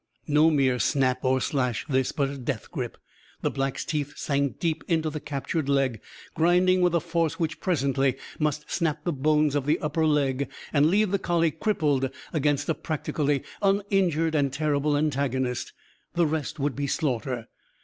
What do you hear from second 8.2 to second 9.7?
must snap the bones of